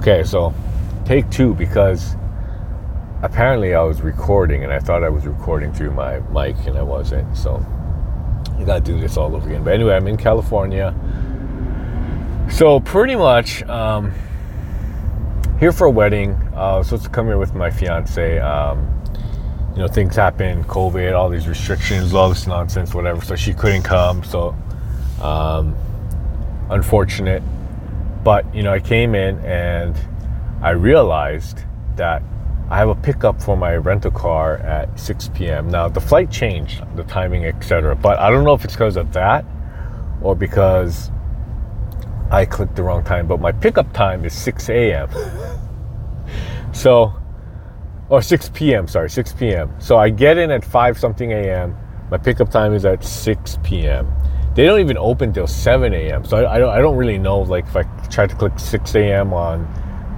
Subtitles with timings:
[0.00, 0.54] Okay, so
[1.04, 2.16] take two because
[3.22, 6.82] apparently I was recording and I thought I was recording through my mic and I
[6.82, 7.36] wasn't.
[7.36, 7.56] So
[8.58, 9.62] I gotta do this all over again.
[9.62, 10.94] But anyway, I'm in California.
[12.50, 14.14] So pretty much um,
[15.58, 16.30] here for a wedding.
[16.54, 18.38] Uh, I was supposed to come here with my fiance.
[18.38, 19.04] Um,
[19.72, 23.22] you know, things happen, COVID, all these restrictions, all this nonsense, whatever.
[23.22, 24.24] So she couldn't come.
[24.24, 24.56] So
[25.20, 25.76] um,
[26.70, 27.42] unfortunate.
[28.22, 29.96] But you know, I came in and
[30.62, 31.64] I realized
[31.96, 32.22] that
[32.70, 35.68] I have a pickup for my rental car at 6 p.m.
[35.70, 37.96] Now the flight changed, the timing, etc.
[37.96, 39.44] But I don't know if it's because of that
[40.22, 41.10] or because
[42.30, 43.26] I clicked the wrong time.
[43.26, 45.08] But my pickup time is 6 a.m.
[46.72, 47.12] so,
[48.08, 48.86] or 6 p.m.
[48.86, 49.74] Sorry, 6 p.m.
[49.80, 51.76] So I get in at 5 something a.m.
[52.10, 54.12] My pickup time is at 6 p.m.
[54.60, 56.22] They don't even open till 7 a.m.
[56.26, 58.94] So I, I, don't, I don't really know like if I tried to click 6
[58.94, 59.32] a.m.
[59.32, 59.62] on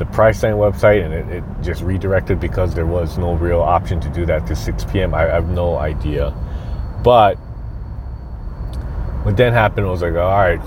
[0.01, 4.01] the price Priceline website and it, it, just redirected because there was no real option
[4.01, 5.15] to do that to 6 p.m.
[5.15, 6.31] I, I have no idea.
[7.05, 7.37] But
[9.23, 10.61] what then happened was like, all right,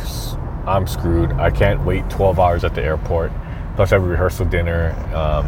[0.66, 1.34] I'm screwed.
[1.34, 3.34] I can't wait 12 hours at the airport.
[3.76, 5.48] Plus, I have a rehearsal dinner, um,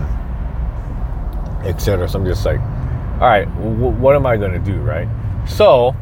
[1.65, 2.09] etc.
[2.09, 5.07] So I'm just like, all right, w- what am I going to do, right?
[5.47, 5.95] So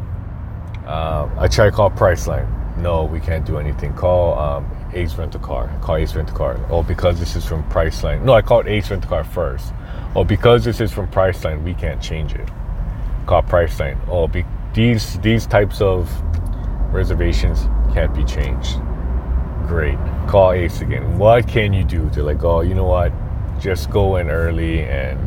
[1.25, 2.47] uh, I try to call Priceline.
[2.77, 3.93] No, we can't do anything.
[3.93, 5.71] Call um, Ace Rent a Car.
[5.81, 6.59] Call Ace Rent a Car.
[6.69, 8.23] Oh, because this is from Priceline.
[8.23, 9.73] No, I called Ace Rent a Car first.
[10.15, 12.49] Oh, because this is from Priceline, we can't change it.
[13.25, 13.97] Call Priceline.
[14.07, 16.11] Oh, be, these these types of
[16.93, 18.77] reservations can't be changed.
[19.67, 19.97] Great.
[20.27, 21.17] Call Ace again.
[21.17, 22.09] What can you do?
[22.09, 23.11] They're like, oh, you know what?
[23.59, 25.17] Just go in early and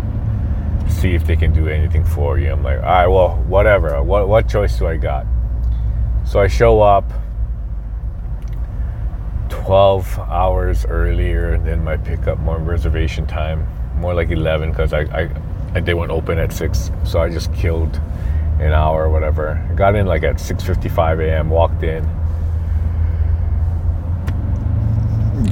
[0.91, 2.53] see if they can do anything for you.
[2.53, 4.03] I'm like, all right, well, whatever.
[4.03, 5.27] What what choice do I got?
[6.29, 7.11] So I show up
[9.49, 15.31] 12 hours earlier than my pickup, more reservation time, more like 11 because I, I,
[15.75, 17.97] I they went open at 6, so I just killed
[18.61, 19.67] an hour or whatever.
[19.71, 21.49] I got in like at 6:55 a.m.
[21.49, 22.05] Walked in.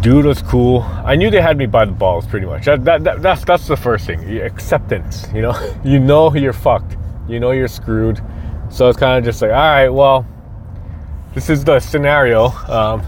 [0.03, 0.83] Dude was cool.
[0.83, 2.67] I knew they had me by the balls, pretty much.
[2.67, 4.43] That, that, that, that's that's the first thing.
[4.43, 5.27] Acceptance.
[5.35, 6.99] You know, you know you're fucked.
[7.27, 8.21] You know you're screwed.
[8.69, 10.27] So it's kind of just like, all right, well,
[11.37, 12.47] this is the scenario.
[12.67, 13.05] Um,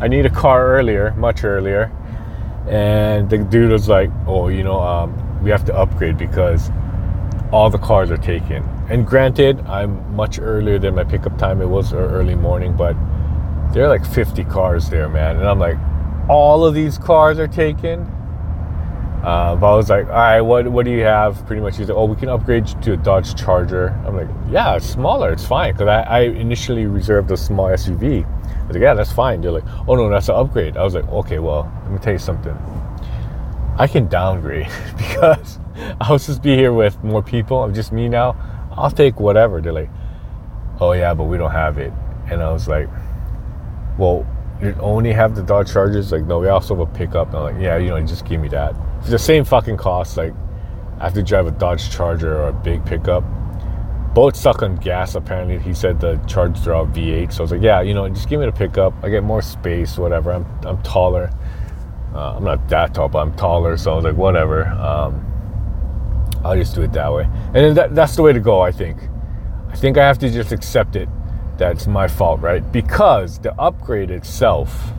[0.00, 1.90] I need a car earlier, much earlier.
[2.68, 6.70] And the dude was like, oh, you know, um, we have to upgrade because
[7.50, 8.62] all the cars are taken.
[8.88, 11.60] And granted, I'm much earlier than my pickup time.
[11.60, 12.94] It was early morning, but
[13.72, 15.38] there are like 50 cars there, man.
[15.38, 15.78] And I'm like,
[16.28, 18.08] all of these cars are taken.
[19.22, 21.44] Uh, but I was like, all right, what what do you have?
[21.46, 23.88] Pretty much, he's like, oh, we can upgrade to a Dodge Charger.
[24.06, 28.24] I'm like, yeah, it's smaller, it's fine, because I, I initially reserved a small SUV
[28.24, 29.40] I was like, yeah, that's fine.
[29.40, 30.76] They're like, oh no, that's an upgrade.
[30.76, 32.52] I was like, okay, well, let me tell you something.
[33.78, 34.68] I can downgrade
[34.98, 35.58] because
[36.02, 37.62] I'll just be here with more people.
[37.62, 38.36] I'm just me now.
[38.72, 39.62] I'll take whatever.
[39.62, 39.88] They're like,
[40.80, 41.92] oh yeah, but we don't have it.
[42.30, 42.88] And I was like,
[43.96, 44.26] well,
[44.60, 46.12] you only have the Dodge Chargers?
[46.12, 47.28] Like, no, we also have a pickup.
[47.28, 48.74] And I'm like, yeah, you know, just give me that.
[49.00, 50.16] It's the same fucking cost.
[50.16, 50.34] Like,
[51.00, 53.24] I have to drive a Dodge Charger or a big pickup.
[54.14, 55.58] Both suck on gas apparently.
[55.58, 58.28] He said the chargers are out v8 so i was like yeah you know just
[58.28, 58.92] give me the pickup.
[59.02, 60.32] I get more space whatever.
[60.32, 61.30] I'm, I'm taller.
[62.14, 64.66] Uh, i'm not that tall but i'm taller so i was like whatever.
[64.66, 65.24] Um,
[66.44, 67.28] i'll just do it that way.
[67.54, 68.98] And that, that's the way to go i think.
[69.68, 71.08] I think i have to just accept it
[71.58, 72.72] that it's my fault right?
[72.72, 74.92] Because the upgrade itself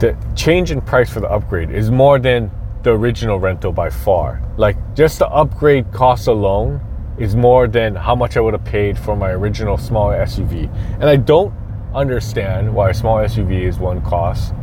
[0.00, 2.50] the change in price for the upgrade is more than
[2.82, 6.80] the original rental by far like just the upgrade cost alone
[7.20, 10.74] is more than how much I would have paid for my original small SUV.
[10.94, 11.54] And I don't
[11.94, 14.54] understand why a small SUV is one cost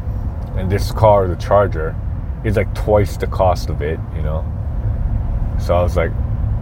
[0.55, 1.95] and this car, the Charger,
[2.43, 4.43] is like twice the cost of it, you know?
[5.59, 6.11] So I was like,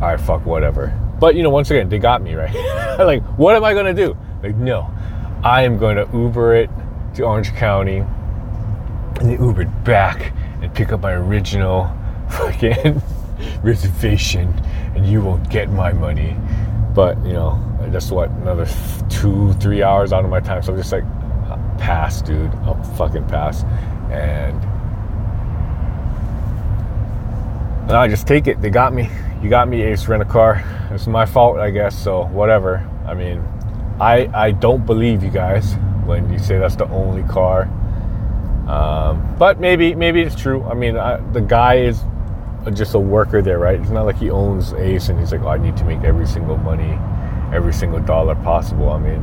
[0.01, 0.87] all right, fuck, whatever.
[1.17, 2.53] But, you know, once again, they got me, right?
[2.99, 4.17] like, what am I to do?
[4.43, 4.91] Like, no,
[5.45, 6.69] I am going to Uber it
[7.15, 8.03] to Orange County
[9.19, 11.89] and then Uber back and pick up my original
[12.29, 13.01] fucking
[13.63, 14.47] reservation
[14.95, 16.35] and you won't get my money.
[16.93, 18.67] But, you know, that's what, another
[19.09, 20.63] two, three hours out of my time.
[20.63, 21.03] So I'm just like,
[21.77, 22.51] pass, dude.
[22.63, 23.63] I'll fucking pass.
[24.11, 24.63] And,
[27.83, 28.61] and I just take it.
[28.61, 29.09] They got me.
[29.41, 30.63] You got me, Ace Rent a Car.
[30.91, 31.97] It's my fault, I guess.
[31.97, 32.87] So whatever.
[33.05, 33.43] I mean,
[33.99, 35.75] I I don't believe you guys
[36.05, 37.69] when you say that's the only car.
[38.67, 40.63] Um, but maybe maybe it's true.
[40.63, 42.01] I mean, I, the guy is
[42.73, 43.79] just a worker there, right?
[43.79, 46.25] It's not like he owns Ace and he's like, oh, I need to make every
[46.25, 46.97] single money,
[47.55, 48.89] every single dollar possible.
[48.89, 49.21] I mean,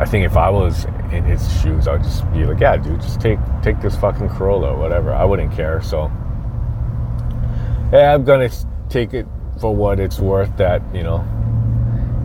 [0.00, 3.00] I think if I was in his shoes, I would just be like, yeah, dude,
[3.00, 5.12] just take take this fucking Corolla or whatever.
[5.12, 5.80] I wouldn't care.
[5.82, 6.10] So
[7.92, 8.50] yeah, I'm gonna
[8.88, 9.26] take it
[9.60, 10.54] for what it's worth.
[10.56, 11.18] That you know,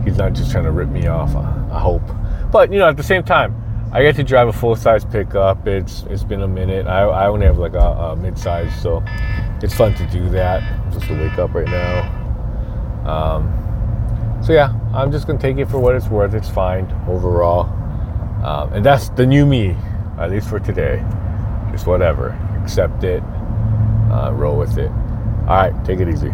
[0.04, 1.36] he's not just trying to rip me off.
[1.36, 2.02] I hope,
[2.50, 3.61] but you know, at the same time,
[3.94, 5.66] I get to drive a full size pickup.
[5.66, 6.86] It's it's been a minute.
[6.86, 9.04] I, I only have like a, a mid size, so
[9.62, 10.62] it's fun to do that.
[10.92, 12.20] Just to wake up right now.
[13.06, 16.32] Um, so yeah, I'm just gonna take it for what it's worth.
[16.32, 17.66] It's fine overall,
[18.42, 19.76] um, and that's the new me,
[20.18, 21.04] at least for today.
[21.70, 22.30] Just whatever,
[22.62, 23.22] accept it,
[24.10, 24.90] uh, roll with it.
[24.90, 26.32] All right, take it easy.